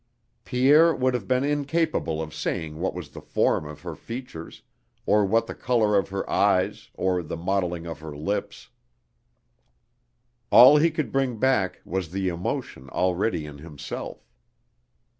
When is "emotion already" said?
12.29-13.45